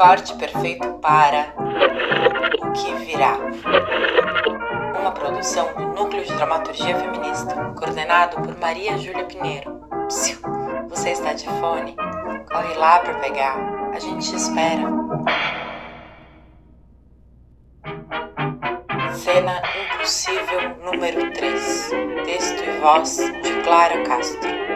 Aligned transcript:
Corte 0.00 0.32
perfeito 0.36 0.94
para 0.94 1.52
o 2.62 2.72
que 2.72 2.90
virá. 3.04 3.36
Uma 4.98 5.12
produção 5.12 5.74
do 5.74 5.88
Núcleo 5.88 6.24
de 6.24 6.32
Dramaturgia 6.36 6.96
Feminista, 6.96 7.54
coordenado 7.78 8.36
por 8.36 8.58
Maria 8.58 8.96
Júlia 8.96 9.24
Pinheiro. 9.24 9.78
Psiu, 10.08 10.38
você 10.88 11.10
está 11.10 11.34
de 11.34 11.44
fone? 11.44 11.94
Corre 12.50 12.74
lá 12.78 13.00
para 13.00 13.12
pegar. 13.18 13.56
A 13.94 13.98
gente 14.00 14.26
te 14.26 14.36
espera. 14.36 14.88
Cena 19.12 19.60
Impossível 19.84 20.78
número 20.82 21.30
3. 21.30 21.90
Texto 22.24 22.64
e 22.64 22.80
voz 22.80 23.18
de 23.18 23.62
Clara 23.62 24.02
Castro. 24.04 24.69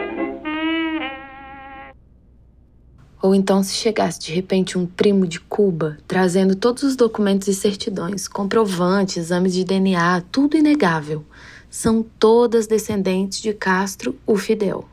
Ou 3.25 3.33
então, 3.33 3.63
se 3.63 3.73
chegasse 3.73 4.19
de 4.19 4.31
repente 4.31 4.77
um 4.77 4.85
primo 4.85 5.25
de 5.25 5.39
Cuba, 5.39 5.97
trazendo 6.07 6.55
todos 6.55 6.83
os 6.83 6.95
documentos 6.95 7.47
e 7.47 7.55
certidões, 7.55 8.27
comprovantes, 8.27 9.17
exames 9.17 9.51
de 9.51 9.63
DNA, 9.63 10.21
tudo 10.31 10.55
inegável. 10.55 11.25
São 11.67 12.05
todas 12.19 12.67
descendentes 12.67 13.41
de 13.41 13.51
Castro, 13.51 14.15
o 14.27 14.37
Fidel. 14.37 14.87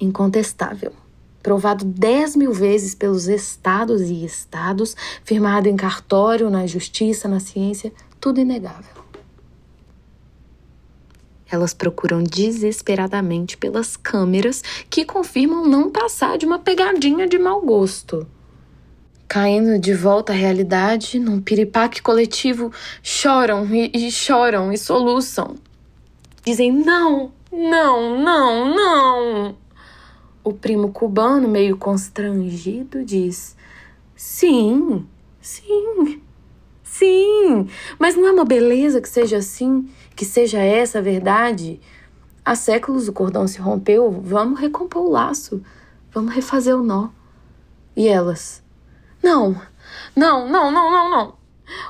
Incontestável. 0.00 0.92
Provado 1.40 1.84
dez 1.84 2.34
mil 2.34 2.52
vezes 2.52 2.92
pelos 2.92 3.28
estados 3.28 4.00
e 4.10 4.24
estados, 4.24 4.96
firmado 5.22 5.68
em 5.68 5.76
cartório, 5.76 6.50
na 6.50 6.66
justiça, 6.66 7.28
na 7.28 7.38
ciência, 7.38 7.92
tudo 8.20 8.40
inegável. 8.40 8.99
Elas 11.50 11.74
procuram 11.74 12.22
desesperadamente 12.22 13.56
pelas 13.56 13.96
câmeras 13.96 14.62
que 14.88 15.04
confirmam 15.04 15.66
não 15.66 15.90
passar 15.90 16.38
de 16.38 16.46
uma 16.46 16.58
pegadinha 16.58 17.26
de 17.26 17.38
mau 17.38 17.60
gosto. 17.60 18.26
Caindo 19.26 19.78
de 19.78 19.94
volta 19.94 20.32
à 20.32 20.36
realidade, 20.36 21.18
num 21.18 21.40
piripaque 21.40 22.02
coletivo, 22.02 22.72
choram 23.02 23.64
e, 23.74 23.90
e 23.94 24.10
choram 24.10 24.72
e 24.72 24.78
soluçam. 24.78 25.56
Dizem 26.44 26.72
não, 26.72 27.32
não, 27.52 28.18
não, 28.18 28.74
não. 28.74 29.56
O 30.42 30.52
primo 30.52 30.90
cubano, 30.90 31.46
meio 31.48 31.76
constrangido, 31.76 33.04
diz: 33.04 33.56
Sim, 34.16 35.06
sim, 35.40 36.20
sim, 36.82 37.68
mas 37.98 38.16
não 38.16 38.26
é 38.26 38.32
uma 38.32 38.44
beleza 38.44 39.00
que 39.00 39.08
seja 39.08 39.36
assim? 39.36 39.88
Que 40.20 40.24
seja 40.26 40.58
essa 40.58 40.98
a 40.98 41.00
verdade. 41.00 41.80
Há 42.44 42.54
séculos 42.54 43.08
o 43.08 43.12
cordão 43.12 43.48
se 43.48 43.58
rompeu, 43.58 44.10
vamos 44.10 44.60
recompor 44.60 45.06
o 45.06 45.10
laço, 45.10 45.64
vamos 46.12 46.34
refazer 46.34 46.76
o 46.76 46.84
nó. 46.84 47.08
E 47.96 48.06
elas? 48.06 48.62
Não, 49.22 49.58
não, 50.14 50.46
não, 50.46 50.70
não, 50.70 50.90
não, 50.90 51.10
não. 51.10 51.34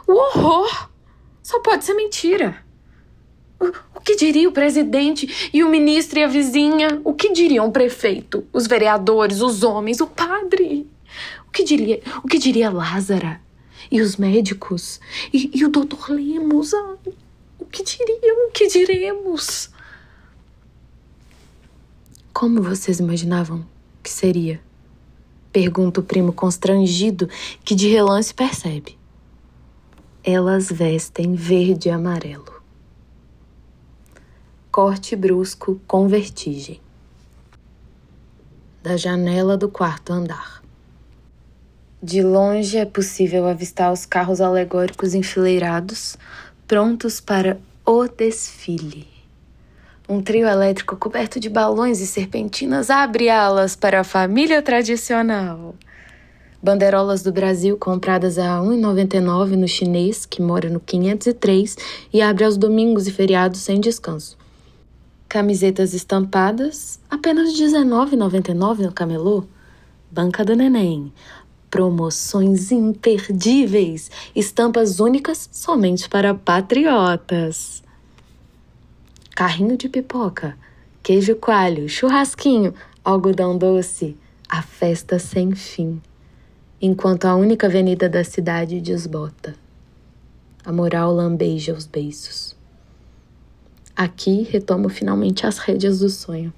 O 0.07 0.13
horror 0.13 0.91
só 1.43 1.59
pode 1.59 1.85
ser 1.85 1.95
mentira. 1.95 2.65
O, 3.59 4.01
que 4.01 4.15
diria 4.15 4.49
o 4.49 4.53
presidente 4.53 5.51
e 5.53 5.65
o 5.65 5.69
ministro 5.69 6.21
e 6.21 6.23
a 6.23 6.29
vizinha? 6.29 7.01
O 7.03 7.13
que 7.13 7.33
diriam 7.33 7.67
o 7.67 7.73
prefeito, 7.73 8.47
os 8.53 8.69
vereadores, 8.69 9.41
os 9.41 9.65
homens, 9.65 10.01
o 10.01 10.07
padre? 10.07 10.89
O 11.49 11.51
que 11.51 11.65
diria, 11.65 12.01
o 12.23 12.29
que 12.29 12.39
diria 12.39 12.71
Lázara? 12.71 13.41
E 13.91 14.01
os 14.01 14.17
médicos? 14.17 15.01
E, 15.33 15.51
e 15.53 15.65
o 15.65 15.69
doutor 15.69 16.11
Lemos? 16.11 16.73
Ai, 16.73 17.13
que 17.71 17.83
diriam? 17.83 18.51
Que 18.53 18.67
diremos? 18.67 19.71
Como 22.33 22.63
vocês 22.63 23.01
imaginavam 23.01 23.67
que 24.03 24.11
seria? 24.11 24.61
Pergunta 25.53 26.01
o 26.01 26.03
primo 26.03 26.33
constrangido, 26.33 27.29
que 27.65 27.75
de 27.75 27.89
relance 27.89 28.33
percebe. 28.33 28.99
Elas 30.23 30.71
vestem 30.71 31.35
verde 31.35 31.89
e 31.89 31.91
amarelo. 31.91 32.63
Corte 34.71 35.17
brusco 35.17 35.81
com 35.87 36.07
vertigem. 36.07 36.81
Da 38.83 38.97
janela 38.97 39.57
do 39.57 39.69
quarto 39.69 40.13
andar. 40.13 40.63
De 42.03 42.23
longe 42.23 42.79
é 42.79 42.87
possível 42.87 43.47
avistar 43.47 43.93
os 43.93 44.07
carros 44.07 44.41
alegóricos 44.41 45.13
enfileirados, 45.13 46.17
prontos 46.71 47.21
para 47.21 47.59
o 47.85 48.07
desfile. 48.07 49.09
Um 50.09 50.23
trio 50.23 50.47
elétrico 50.47 50.97
coberto 50.97 51.41
de 51.41 51.51
balões 51.51 52.01
e 52.01 52.07
serpentinas 52.07 52.91
abre 52.91 53.29
alas 53.29 53.75
para 53.75 53.99
a 53.99 54.05
família 54.05 54.63
tradicional. 54.63 55.75
Bandeirolas 56.63 57.25
do 57.25 57.33
Brasil 57.33 57.77
compradas 57.77 58.39
a 58.39 58.61
R$ 58.61 58.69
1,99 58.69 59.57
no 59.57 59.67
chinês, 59.67 60.25
que 60.25 60.41
mora 60.41 60.71
no 60.71 60.79
503 60.79 61.77
e 62.13 62.23
abre 62.23 62.45
aos 62.45 62.57
domingos 62.57 63.09
e 63.09 63.11
feriados 63.11 63.63
sem 63.63 63.81
descanso. 63.81 64.39
Camisetas 65.29 65.93
estampadas, 65.93 67.01
apenas 67.11 67.49
R$ 67.59 67.67
19,99 67.67 68.79
no 68.79 68.93
camelô. 68.93 69.43
Banca 70.09 70.45
do 70.45 70.55
Neném, 70.55 71.13
Promoções 71.71 72.73
imperdíveis, 72.73 74.11
estampas 74.35 74.99
únicas 74.99 75.49
somente 75.53 76.09
para 76.09 76.35
patriotas. 76.35 77.81
Carrinho 79.37 79.77
de 79.77 79.89
pipoca, 79.89 80.59
queijo 81.01 81.37
coalho, 81.37 81.89
churrasquinho, 81.89 82.75
algodão 83.05 83.57
doce, 83.57 84.17
a 84.49 84.63
festa 84.63 85.21
sem 85.21 85.55
fim. 85.55 86.03
Enquanto 86.83 87.27
a 87.27 87.37
única 87.37 87.69
avenida 87.69 88.09
da 88.09 88.25
cidade 88.25 88.81
desbota. 88.81 89.55
A 90.65 90.73
moral 90.73 91.15
lambeja 91.15 91.73
os 91.73 91.87
beiços. 91.87 92.57
Aqui 93.95 94.43
retomo 94.43 94.89
finalmente 94.89 95.47
as 95.47 95.59
rédeas 95.59 96.01
do 96.01 96.09
sonho. 96.09 96.53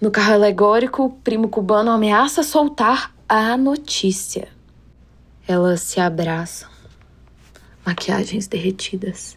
No 0.00 0.10
carro 0.10 0.34
alegórico, 0.34 1.04
o 1.04 1.10
primo 1.10 1.48
cubano 1.48 1.90
ameaça 1.90 2.42
soltar 2.42 3.16
a 3.28 3.58
notícia. 3.58 4.48
Elas 5.46 5.82
se 5.82 6.00
abraçam, 6.00 6.70
maquiagens 7.84 8.46
derretidas, 8.46 9.36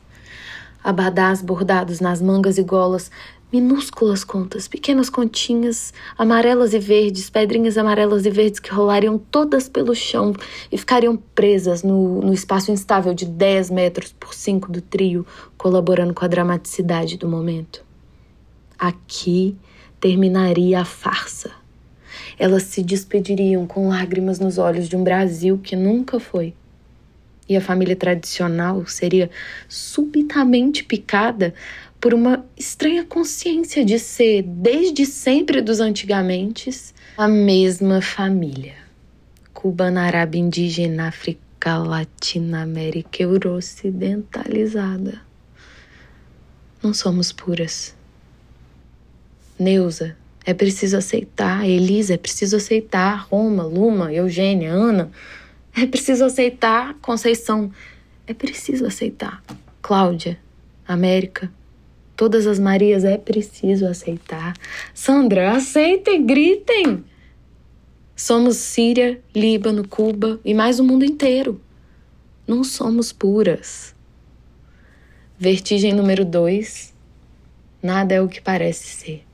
abadás 0.82 1.42
bordados 1.42 2.00
nas 2.00 2.22
mangas 2.22 2.58
e 2.58 2.64
golas, 2.64 3.12
minúsculas 3.52 4.24
contas, 4.24 4.66
pequenas 4.66 5.10
continhas, 5.10 5.94
amarelas 6.18 6.74
e 6.74 6.80
verdes, 6.80 7.30
pedrinhas 7.30 7.78
amarelas 7.78 8.26
e 8.26 8.30
verdes 8.30 8.62
que 8.62 8.72
rolariam 8.72 9.18
todas 9.18 9.68
pelo 9.68 9.94
chão 9.94 10.34
e 10.72 10.78
ficariam 10.78 11.18
presas 11.18 11.84
no, 11.84 12.22
no 12.22 12.34
espaço 12.34 12.72
instável 12.72 13.14
de 13.14 13.26
10 13.26 13.72
metros 13.72 14.16
por 14.18 14.34
5 14.34 14.72
do 14.72 14.82
trio, 14.82 15.28
colaborando 15.58 16.14
com 16.14 16.24
a 16.24 16.30
dramaticidade 16.30 17.18
do 17.18 17.28
momento. 17.28 17.84
Aqui 18.80 19.58
terminaria 20.00 20.80
a 20.80 20.86
farsa 20.86 21.61
elas 22.42 22.64
se 22.64 22.82
despediriam 22.82 23.68
com 23.68 23.88
lágrimas 23.88 24.40
nos 24.40 24.58
olhos 24.58 24.90
de 24.90 24.96
um 24.96 25.04
Brasil 25.04 25.60
que 25.60 25.76
nunca 25.76 26.20
foi. 26.20 26.56
E 27.48 27.56
a 27.56 27.62
família 27.62 27.96
tradicional 27.96 28.84
seria 28.88 29.30
subitamente 29.70 30.84
picada 30.84 31.54
por 32.00 32.16
uma 32.16 32.44
estranha 32.58 33.06
consciência 33.06 33.86
de 33.86 34.00
ser, 34.00 34.42
desde 34.42 35.06
sempre 35.06 35.62
dos 35.62 35.80
antigamente, 35.80 36.72
a 37.16 37.28
mesma 37.28 38.02
família. 38.02 38.74
Cubana, 39.54 40.02
árabe, 40.02 40.40
indígena, 40.40 41.10
África, 41.10 41.78
Latina, 41.78 42.64
América, 42.64 43.22
euro-ocidentalizada. 43.22 45.22
Não 46.82 46.92
somos 46.92 47.32
puras. 47.32 47.96
Neuza 49.60 50.20
é 50.46 50.54
preciso 50.54 50.98
aceitar. 50.98 51.68
Elisa, 51.68 52.16
é 52.16 52.18
preciso 52.18 52.58
aceitar. 52.58 53.28
Roma, 53.30 53.64
Luma, 53.64 54.14
Eugênia, 54.14 54.72
Ana. 54.72 55.12
É 55.76 55.86
preciso 55.86 56.26
aceitar. 56.26 56.96
Conceição, 57.02 57.72
é 58.26 58.34
preciso 58.34 58.86
aceitar. 58.86 59.44
Cláudia, 59.82 60.40
América, 60.88 61.52
todas 62.16 62.48
as 62.48 62.60
Marias, 62.60 63.04
é 63.04 63.18
preciso 63.18 63.86
aceitar. 63.86 64.54
Sandra, 64.94 65.56
aceitem, 65.56 66.26
gritem. 66.26 67.04
Somos 68.16 68.58
Síria, 68.58 69.22
Líbano, 69.36 69.88
Cuba 69.88 70.40
e 70.44 70.54
mais 70.54 70.80
o 70.80 70.84
mundo 70.84 71.06
inteiro. 71.06 71.62
Não 72.48 72.64
somos 72.64 73.12
puras. 73.12 73.96
Vertigem 75.40 75.94
número 75.94 76.26
2. 76.26 76.94
Nada 77.82 78.14
é 78.14 78.22
o 78.22 78.28
que 78.28 78.42
parece 78.42 78.86
ser. 78.88 79.31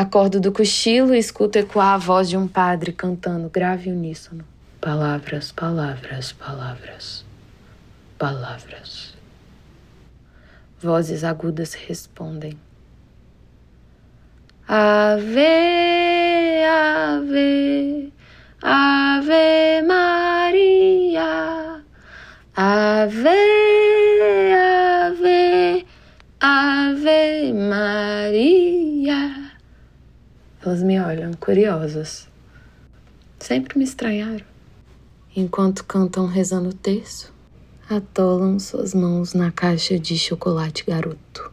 Acordo 0.00 0.40
do 0.40 0.50
cochilo 0.50 1.14
e 1.14 1.18
escuto 1.18 1.58
ecoar 1.58 1.92
a 1.92 1.98
voz 1.98 2.30
de 2.30 2.34
um 2.34 2.48
padre 2.48 2.90
cantando 2.90 3.50
grave 3.50 3.90
uníssono. 3.90 4.46
Palavras, 4.80 5.52
palavras, 5.52 6.32
palavras, 6.32 7.22
palavras. 8.16 9.14
Vozes 10.80 11.22
agudas 11.22 11.74
respondem. 11.74 12.58
Ave, 14.66 15.44
ave, 16.64 18.10
ave 18.62 19.82
Maria. 19.86 21.84
Ave, 22.56 23.28
ave, 24.56 25.86
ave 26.40 27.52
Maria. 27.52 29.49
Elas 30.62 30.82
me 30.82 31.00
olham 31.00 31.32
curiosas. 31.32 32.28
Sempre 33.38 33.78
me 33.78 33.84
estranharam. 33.84 34.44
Enquanto 35.34 35.84
cantam 35.84 36.26
rezando 36.26 36.68
o 36.68 36.74
terço, 36.74 37.32
atolam 37.88 38.58
suas 38.58 38.92
mãos 38.92 39.32
na 39.32 39.50
caixa 39.50 39.98
de 39.98 40.18
chocolate 40.18 40.84
garoto. 40.84 41.50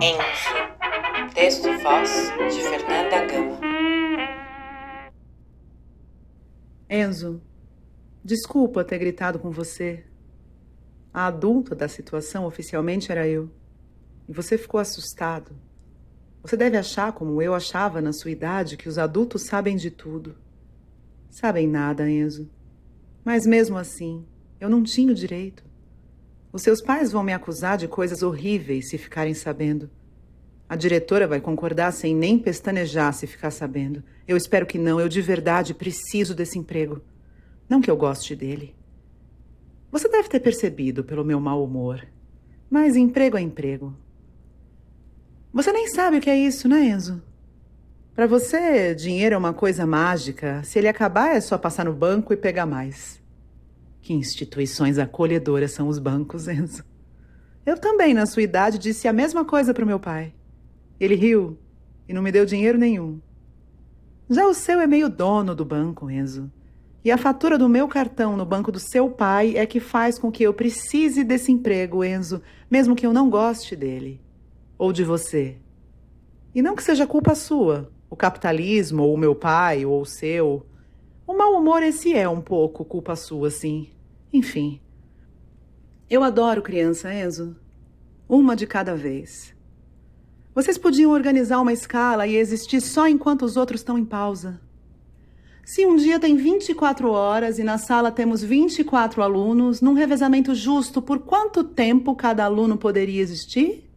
Enzo. 0.00 1.34
Texto 1.34 1.68
e 1.68 1.76
voz 1.78 2.10
de 2.54 2.60
Fernanda 2.62 3.26
Gama. 3.26 3.73
Enzo, 6.88 7.40
desculpa 8.22 8.84
ter 8.84 8.98
gritado 8.98 9.38
com 9.38 9.50
você. 9.50 10.04
A 11.12 11.26
adulta 11.26 11.74
da 11.74 11.88
situação 11.88 12.44
oficialmente 12.44 13.10
era 13.10 13.26
eu. 13.26 13.50
E 14.28 14.32
você 14.32 14.58
ficou 14.58 14.78
assustado. 14.78 15.56
Você 16.42 16.56
deve 16.56 16.76
achar, 16.76 17.12
como 17.12 17.40
eu 17.40 17.54
achava 17.54 18.02
na 18.02 18.12
sua 18.12 18.30
idade, 18.30 18.76
que 18.76 18.88
os 18.88 18.98
adultos 18.98 19.42
sabem 19.42 19.76
de 19.76 19.90
tudo. 19.90 20.36
Sabem 21.30 21.66
nada, 21.66 22.08
Enzo. 22.08 22.50
Mas 23.24 23.46
mesmo 23.46 23.78
assim, 23.78 24.26
eu 24.60 24.68
não 24.68 24.82
tinha 24.82 25.10
o 25.10 25.14
direito. 25.14 25.64
Os 26.52 26.62
seus 26.62 26.82
pais 26.82 27.10
vão 27.10 27.22
me 27.22 27.32
acusar 27.32 27.78
de 27.78 27.88
coisas 27.88 28.22
horríveis 28.22 28.90
se 28.90 28.98
ficarem 28.98 29.32
sabendo. 29.32 29.90
A 30.74 30.76
diretora 30.76 31.28
vai 31.28 31.40
concordar 31.40 31.92
sem 31.92 32.16
nem 32.16 32.36
pestanejar 32.36 33.14
se 33.14 33.28
ficar 33.28 33.52
sabendo. 33.52 34.02
Eu 34.26 34.36
espero 34.36 34.66
que 34.66 34.76
não. 34.76 34.98
Eu 34.98 35.08
de 35.08 35.22
verdade 35.22 35.72
preciso 35.72 36.34
desse 36.34 36.58
emprego. 36.58 37.00
Não 37.68 37.80
que 37.80 37.88
eu 37.88 37.96
goste 37.96 38.34
dele. 38.34 38.74
Você 39.92 40.08
deve 40.08 40.28
ter 40.28 40.40
percebido 40.40 41.04
pelo 41.04 41.24
meu 41.24 41.38
mau 41.38 41.62
humor. 41.62 42.04
Mas 42.68 42.96
emprego 42.96 43.36
é 43.36 43.40
emprego. 43.40 43.96
Você 45.52 45.70
nem 45.70 45.86
sabe 45.86 46.16
o 46.16 46.20
que 46.20 46.28
é 46.28 46.36
isso, 46.36 46.68
né, 46.68 46.88
Enzo? 46.88 47.22
Para 48.12 48.26
você, 48.26 48.96
dinheiro 48.96 49.36
é 49.36 49.38
uma 49.38 49.54
coisa 49.54 49.86
mágica. 49.86 50.60
Se 50.64 50.80
ele 50.80 50.88
acabar, 50.88 51.36
é 51.36 51.40
só 51.40 51.56
passar 51.56 51.84
no 51.84 51.92
banco 51.92 52.32
e 52.32 52.36
pegar 52.36 52.66
mais. 52.66 53.22
Que 54.02 54.12
instituições 54.12 54.98
acolhedoras 54.98 55.70
são 55.70 55.86
os 55.86 56.00
bancos, 56.00 56.48
Enzo. 56.48 56.82
Eu 57.64 57.78
também, 57.78 58.12
na 58.12 58.26
sua 58.26 58.42
idade, 58.42 58.76
disse 58.76 59.06
a 59.06 59.12
mesma 59.12 59.44
coisa 59.44 59.72
para 59.72 59.84
o 59.84 59.86
meu 59.86 60.00
pai. 60.00 60.34
Ele 60.98 61.14
riu 61.14 61.58
e 62.08 62.12
não 62.12 62.22
me 62.22 62.32
deu 62.32 62.44
dinheiro 62.44 62.78
nenhum. 62.78 63.20
Já 64.28 64.46
o 64.46 64.54
seu 64.54 64.80
é 64.80 64.86
meio 64.86 65.08
dono 65.08 65.54
do 65.54 65.64
banco, 65.64 66.10
Enzo. 66.10 66.50
E 67.04 67.10
a 67.10 67.18
fatura 67.18 67.58
do 67.58 67.68
meu 67.68 67.86
cartão 67.86 68.36
no 68.36 68.46
banco 68.46 68.72
do 68.72 68.80
seu 68.80 69.10
pai 69.10 69.56
é 69.56 69.66
que 69.66 69.78
faz 69.78 70.18
com 70.18 70.32
que 70.32 70.42
eu 70.42 70.54
precise 70.54 71.22
desse 71.22 71.52
emprego, 71.52 72.02
Enzo, 72.02 72.40
mesmo 72.70 72.96
que 72.96 73.04
eu 73.04 73.12
não 73.12 73.28
goste 73.28 73.76
dele. 73.76 74.22
Ou 74.78 74.92
de 74.92 75.04
você. 75.04 75.58
E 76.54 76.62
não 76.62 76.74
que 76.74 76.82
seja 76.82 77.06
culpa 77.06 77.34
sua, 77.34 77.90
o 78.08 78.16
capitalismo, 78.16 79.02
ou 79.02 79.14
o 79.14 79.18
meu 79.18 79.34
pai, 79.34 79.84
ou 79.84 80.00
o 80.00 80.06
seu. 80.06 80.64
O 81.26 81.36
mau 81.36 81.52
humor, 81.54 81.82
esse 81.82 82.14
é 82.14 82.28
um 82.28 82.40
pouco 82.40 82.84
culpa 82.84 83.14
sua, 83.14 83.50
sim. 83.50 83.90
Enfim. 84.32 84.80
Eu 86.08 86.22
adoro 86.22 86.62
criança, 86.62 87.12
Enzo. 87.12 87.56
Uma 88.26 88.56
de 88.56 88.66
cada 88.66 88.96
vez. 88.96 89.53
Vocês 90.54 90.78
podiam 90.78 91.10
organizar 91.10 91.60
uma 91.60 91.72
escala 91.72 92.28
e 92.28 92.36
existir 92.36 92.80
só 92.80 93.08
enquanto 93.08 93.42
os 93.42 93.56
outros 93.56 93.80
estão 93.80 93.98
em 93.98 94.04
pausa. 94.04 94.60
Se 95.64 95.84
um 95.84 95.96
dia 95.96 96.20
tem 96.20 96.36
24 96.36 97.10
horas 97.10 97.58
e 97.58 97.64
na 97.64 97.76
sala 97.76 98.12
temos 98.12 98.42
24 98.42 99.20
alunos, 99.20 99.80
num 99.80 99.94
revezamento 99.94 100.54
justo, 100.54 101.02
por 101.02 101.20
quanto 101.20 101.64
tempo 101.64 102.14
cada 102.14 102.44
aluno 102.44 102.76
poderia 102.76 103.20
existir? 103.20 103.90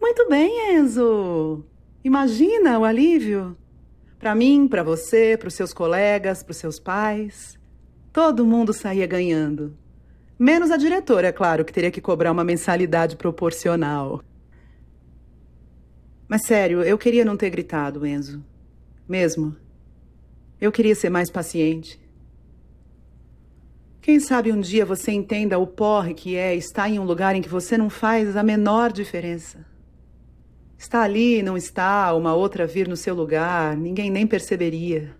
Muito 0.00 0.28
bem, 0.28 0.74
Enzo. 0.74 1.64
Imagina 2.02 2.78
o 2.78 2.84
alívio. 2.84 3.56
Para 4.18 4.34
mim, 4.34 4.66
para 4.66 4.82
você, 4.82 5.36
para 5.38 5.48
os 5.48 5.54
seus 5.54 5.72
colegas, 5.72 6.42
para 6.42 6.50
os 6.50 6.56
seus 6.56 6.80
pais. 6.80 7.56
Todo 8.12 8.46
mundo 8.46 8.72
saía 8.72 9.06
ganhando. 9.06 9.76
Menos 10.36 10.72
a 10.72 10.76
diretora, 10.76 11.28
é 11.28 11.32
claro, 11.32 11.64
que 11.64 11.72
teria 11.72 11.90
que 11.90 12.00
cobrar 12.00 12.32
uma 12.32 12.42
mensalidade 12.42 13.16
proporcional. 13.16 14.20
Mas 16.32 16.46
sério, 16.46 16.80
eu 16.80 16.96
queria 16.96 17.26
não 17.26 17.36
ter 17.36 17.50
gritado, 17.50 18.06
Enzo. 18.06 18.42
Mesmo. 19.06 19.54
Eu 20.58 20.72
queria 20.72 20.94
ser 20.94 21.10
mais 21.10 21.30
paciente. 21.30 22.00
Quem 24.00 24.18
sabe 24.18 24.50
um 24.50 24.58
dia 24.58 24.86
você 24.86 25.12
entenda 25.12 25.58
o 25.58 25.66
porre 25.66 26.14
que 26.14 26.34
é 26.34 26.54
estar 26.54 26.88
em 26.88 26.98
um 26.98 27.04
lugar 27.04 27.36
em 27.36 27.42
que 27.42 27.50
você 27.50 27.76
não 27.76 27.90
faz 27.90 28.34
a 28.34 28.42
menor 28.42 28.90
diferença. 28.90 29.66
Está 30.78 31.02
ali, 31.02 31.42
não 31.42 31.54
está, 31.54 32.14
uma 32.14 32.34
outra 32.34 32.66
vir 32.66 32.88
no 32.88 32.96
seu 32.96 33.14
lugar, 33.14 33.76
ninguém 33.76 34.10
nem 34.10 34.26
perceberia. 34.26 35.14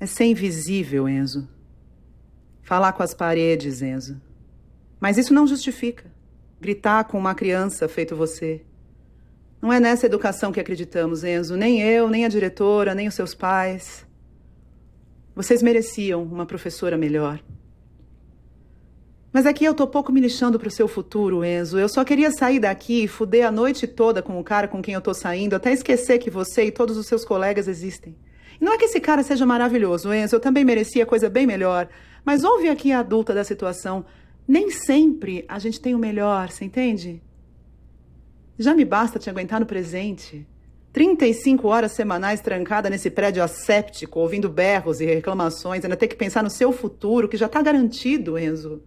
É 0.00 0.06
ser 0.06 0.24
invisível, 0.24 1.08
Enzo. 1.08 1.48
Falar 2.60 2.92
com 2.92 3.04
as 3.04 3.14
paredes, 3.14 3.82
Enzo. 3.82 4.20
Mas 4.98 5.16
isso 5.16 5.32
não 5.32 5.46
justifica. 5.46 6.10
Gritar 6.60 7.04
com 7.04 7.16
uma 7.16 7.36
criança 7.36 7.88
feito 7.88 8.16
você. 8.16 8.64
Não 9.66 9.72
é 9.72 9.80
nessa 9.80 10.06
educação 10.06 10.52
que 10.52 10.60
acreditamos, 10.60 11.24
Enzo. 11.24 11.56
Nem 11.56 11.82
eu, 11.82 12.08
nem 12.08 12.24
a 12.24 12.28
diretora, 12.28 12.94
nem 12.94 13.08
os 13.08 13.14
seus 13.14 13.34
pais. 13.34 14.06
Vocês 15.34 15.60
mereciam 15.60 16.22
uma 16.22 16.46
professora 16.46 16.96
melhor. 16.96 17.40
Mas 19.32 19.44
aqui 19.44 19.64
eu 19.64 19.74
tô 19.74 19.84
pouco 19.88 20.12
me 20.12 20.20
lixando 20.20 20.56
pro 20.56 20.70
seu 20.70 20.86
futuro, 20.86 21.44
Enzo. 21.44 21.80
Eu 21.80 21.88
só 21.88 22.04
queria 22.04 22.30
sair 22.30 22.60
daqui 22.60 23.02
e 23.02 23.08
fuder 23.08 23.44
a 23.44 23.50
noite 23.50 23.88
toda 23.88 24.22
com 24.22 24.38
o 24.38 24.44
cara 24.44 24.68
com 24.68 24.80
quem 24.80 24.94
eu 24.94 25.00
tô 25.00 25.12
saindo, 25.12 25.56
até 25.56 25.72
esquecer 25.72 26.20
que 26.20 26.30
você 26.30 26.66
e 26.66 26.70
todos 26.70 26.96
os 26.96 27.08
seus 27.08 27.24
colegas 27.24 27.66
existem. 27.66 28.14
E 28.60 28.64
não 28.64 28.72
é 28.72 28.78
que 28.78 28.84
esse 28.84 29.00
cara 29.00 29.24
seja 29.24 29.44
maravilhoso, 29.44 30.14
Enzo. 30.14 30.36
Eu 30.36 30.40
também 30.40 30.64
merecia 30.64 31.04
coisa 31.04 31.28
bem 31.28 31.44
melhor. 31.44 31.88
Mas 32.24 32.44
ouve 32.44 32.68
aqui 32.68 32.92
a 32.92 33.00
adulta 33.00 33.34
da 33.34 33.42
situação. 33.42 34.06
Nem 34.46 34.70
sempre 34.70 35.44
a 35.48 35.58
gente 35.58 35.80
tem 35.80 35.92
o 35.92 35.98
melhor, 35.98 36.52
você 36.52 36.64
entende? 36.64 37.20
Já 38.58 38.74
me 38.74 38.84
basta 38.84 39.18
te 39.18 39.28
aguentar 39.28 39.60
no 39.60 39.66
presente. 39.66 40.46
35 40.92 41.68
horas 41.68 41.92
semanais 41.92 42.40
trancada 42.40 42.88
nesse 42.88 43.10
prédio 43.10 43.42
asséptico, 43.42 44.18
ouvindo 44.18 44.48
berros 44.48 44.98
e 44.98 45.04
reclamações, 45.04 45.84
ainda 45.84 45.94
ter 45.94 46.08
que 46.08 46.16
pensar 46.16 46.42
no 46.42 46.48
seu 46.48 46.72
futuro, 46.72 47.28
que 47.28 47.36
já 47.36 47.44
está 47.44 47.60
garantido, 47.60 48.38
Enzo. 48.38 48.82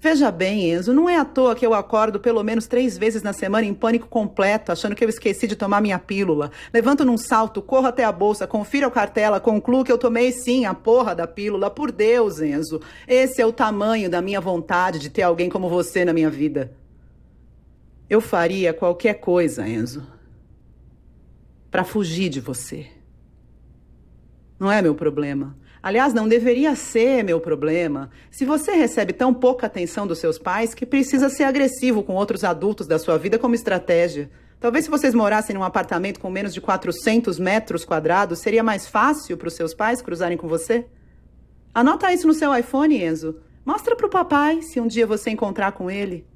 Veja 0.00 0.30
bem, 0.32 0.72
Enzo, 0.72 0.92
não 0.92 1.08
é 1.08 1.16
à 1.16 1.24
toa 1.24 1.54
que 1.54 1.64
eu 1.64 1.72
acordo 1.72 2.18
pelo 2.18 2.42
menos 2.42 2.66
três 2.66 2.98
vezes 2.98 3.22
na 3.22 3.32
semana 3.32 3.64
em 3.64 3.72
pânico 3.72 4.08
completo, 4.08 4.72
achando 4.72 4.96
que 4.96 5.04
eu 5.04 5.08
esqueci 5.08 5.46
de 5.46 5.54
tomar 5.54 5.80
minha 5.80 5.98
pílula. 6.00 6.50
Levanto 6.72 7.04
num 7.04 7.16
salto, 7.16 7.62
corro 7.62 7.86
até 7.86 8.02
a 8.02 8.10
bolsa, 8.10 8.44
confiro 8.44 8.88
a 8.88 8.90
cartela, 8.90 9.38
concluo 9.38 9.84
que 9.84 9.92
eu 9.92 9.96
tomei 9.96 10.32
sim 10.32 10.66
a 10.66 10.74
porra 10.74 11.14
da 11.14 11.28
pílula. 11.28 11.70
Por 11.70 11.92
Deus, 11.92 12.40
Enzo. 12.40 12.80
Esse 13.06 13.40
é 13.40 13.46
o 13.46 13.52
tamanho 13.52 14.10
da 14.10 14.20
minha 14.20 14.40
vontade 14.40 14.98
de 14.98 15.08
ter 15.10 15.22
alguém 15.22 15.48
como 15.48 15.68
você 15.68 16.04
na 16.04 16.12
minha 16.12 16.28
vida. 16.28 16.72
Eu 18.08 18.20
faria 18.20 18.74
qualquer 18.74 19.14
coisa, 19.14 19.66
Enzo, 19.66 20.06
para 21.70 21.84
fugir 21.84 22.28
de 22.28 22.40
você. 22.40 22.86
Não 24.58 24.70
é 24.70 24.82
meu 24.82 24.94
problema. 24.94 25.56
Aliás, 25.82 26.14
não 26.14 26.26
deveria 26.26 26.74
ser 26.74 27.22
meu 27.22 27.40
problema. 27.40 28.10
Se 28.30 28.44
você 28.44 28.72
recebe 28.72 29.12
tão 29.12 29.34
pouca 29.34 29.66
atenção 29.66 30.06
dos 30.06 30.18
seus 30.18 30.38
pais 30.38 30.72
que 30.72 30.86
precisa 30.86 31.28
ser 31.28 31.44
agressivo 31.44 32.02
com 32.02 32.14
outros 32.14 32.44
adultos 32.44 32.86
da 32.86 32.98
sua 32.98 33.18
vida 33.18 33.38
como 33.38 33.54
estratégia. 33.54 34.30
Talvez 34.58 34.86
se 34.86 34.90
vocês 34.90 35.14
morassem 35.14 35.54
num 35.54 35.62
apartamento 35.62 36.20
com 36.20 36.30
menos 36.30 36.54
de 36.54 36.60
400 36.60 37.38
metros 37.38 37.84
quadrados, 37.84 38.38
seria 38.38 38.62
mais 38.62 38.86
fácil 38.86 39.36
para 39.36 39.48
os 39.48 39.54
seus 39.54 39.74
pais 39.74 40.00
cruzarem 40.00 40.38
com 40.38 40.48
você? 40.48 40.86
Anota 41.74 42.12
isso 42.12 42.26
no 42.26 42.32
seu 42.32 42.56
iPhone, 42.56 43.02
Enzo. 43.02 43.40
Mostra 43.62 43.94
para 43.94 44.06
o 44.06 44.10
papai 44.10 44.62
se 44.62 44.80
um 44.80 44.86
dia 44.86 45.06
você 45.06 45.28
encontrar 45.30 45.72
com 45.72 45.90
ele. 45.90 46.26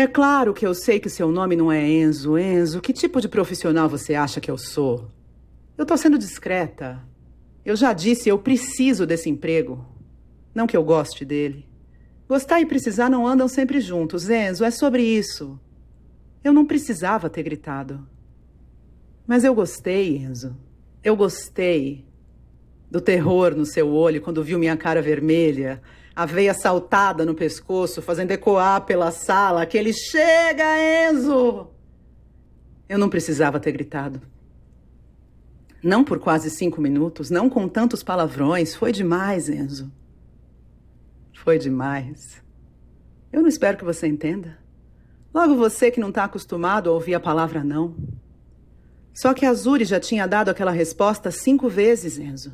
É 0.00 0.06
claro 0.06 0.54
que 0.54 0.66
eu 0.66 0.72
sei 0.72 0.98
que 0.98 1.10
seu 1.10 1.30
nome 1.30 1.54
não 1.54 1.70
é 1.70 1.86
Enzo. 1.86 2.38
Enzo, 2.38 2.80
que 2.80 2.90
tipo 2.90 3.20
de 3.20 3.28
profissional 3.28 3.86
você 3.86 4.14
acha 4.14 4.40
que 4.40 4.50
eu 4.50 4.56
sou? 4.56 5.10
Eu 5.76 5.84
tô 5.84 5.94
sendo 5.94 6.16
discreta. 6.16 7.06
Eu 7.66 7.76
já 7.76 7.92
disse, 7.92 8.26
eu 8.26 8.38
preciso 8.38 9.04
desse 9.04 9.28
emprego. 9.28 9.84
Não 10.54 10.66
que 10.66 10.74
eu 10.74 10.82
goste 10.82 11.22
dele. 11.22 11.68
Gostar 12.26 12.62
e 12.62 12.64
precisar 12.64 13.10
não 13.10 13.26
andam 13.26 13.46
sempre 13.46 13.78
juntos, 13.78 14.30
Enzo, 14.30 14.64
é 14.64 14.70
sobre 14.70 15.02
isso. 15.02 15.60
Eu 16.42 16.54
não 16.54 16.64
precisava 16.64 17.28
ter 17.28 17.42
gritado. 17.42 18.08
Mas 19.26 19.44
eu 19.44 19.54
gostei, 19.54 20.16
Enzo. 20.16 20.56
Eu 21.04 21.14
gostei 21.14 22.06
do 22.90 23.02
terror 23.02 23.54
no 23.54 23.66
seu 23.66 23.90
olho 23.90 24.22
quando 24.22 24.42
viu 24.42 24.58
minha 24.58 24.78
cara 24.78 25.02
vermelha 25.02 25.82
a 26.14 26.26
veia 26.26 26.54
saltada 26.54 27.24
no 27.24 27.34
pescoço, 27.34 28.02
fazendo 28.02 28.32
ecoar 28.32 28.82
pela 28.82 29.10
sala 29.10 29.62
aquele 29.62 29.92
chega, 29.92 30.64
Enzo! 31.10 31.68
Eu 32.88 32.98
não 32.98 33.08
precisava 33.08 33.60
ter 33.60 33.72
gritado. 33.72 34.20
Não 35.82 36.04
por 36.04 36.18
quase 36.18 36.50
cinco 36.50 36.80
minutos, 36.80 37.30
não 37.30 37.48
com 37.48 37.66
tantos 37.68 38.02
palavrões. 38.02 38.74
Foi 38.74 38.92
demais, 38.92 39.48
Enzo. 39.48 39.90
Foi 41.32 41.58
demais. 41.58 42.42
Eu 43.32 43.40
não 43.40 43.48
espero 43.48 43.78
que 43.78 43.84
você 43.84 44.06
entenda. 44.06 44.58
Logo 45.32 45.54
você 45.54 45.90
que 45.90 46.00
não 46.00 46.08
está 46.08 46.24
acostumado 46.24 46.90
a 46.90 46.92
ouvir 46.92 47.14
a 47.14 47.20
palavra 47.20 47.62
não. 47.62 47.94
Só 49.14 49.32
que 49.32 49.46
a 49.46 49.54
Zuri 49.54 49.84
já 49.84 50.00
tinha 50.00 50.26
dado 50.26 50.48
aquela 50.50 50.70
resposta 50.70 51.30
cinco 51.30 51.68
vezes, 51.68 52.18
Enzo. 52.18 52.52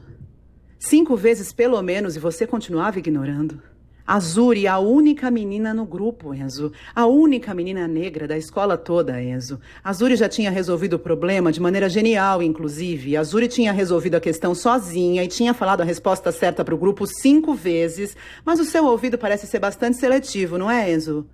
Cinco 0.78 1.16
vezes 1.16 1.52
pelo 1.52 1.80
menos 1.82 2.16
e 2.16 2.20
você 2.20 2.46
continuava 2.46 2.98
ignorando. 2.98 3.60
A 4.06 4.20
Zuri, 4.20 4.68
a 4.68 4.78
única 4.78 5.32
menina 5.32 5.74
no 5.74 5.84
grupo, 5.84 6.32
Enzo. 6.32 6.70
A 6.94 7.06
única 7.06 7.52
menina 7.52 7.88
negra 7.88 8.28
da 8.28 8.38
escola 8.38 8.76
toda, 8.76 9.20
Enzo. 9.20 9.58
A 9.82 9.92
Zuri 9.92 10.14
já 10.14 10.28
tinha 10.28 10.48
resolvido 10.48 10.94
o 10.94 10.98
problema 10.98 11.50
de 11.50 11.60
maneira 11.60 11.88
genial, 11.88 12.40
inclusive. 12.40 13.16
A 13.16 13.24
Zuri 13.24 13.48
tinha 13.48 13.72
resolvido 13.72 14.14
a 14.14 14.20
questão 14.20 14.54
sozinha 14.54 15.24
e 15.24 15.28
tinha 15.28 15.52
falado 15.52 15.80
a 15.80 15.84
resposta 15.84 16.30
certa 16.30 16.64
para 16.64 16.74
o 16.74 16.78
grupo 16.78 17.04
cinco 17.04 17.52
vezes. 17.52 18.16
Mas 18.44 18.60
o 18.60 18.64
seu 18.64 18.84
ouvido 18.84 19.18
parece 19.18 19.44
ser 19.44 19.58
bastante 19.58 19.96
seletivo, 19.96 20.56
não 20.56 20.70
é, 20.70 20.92
Enzo? 20.92 21.26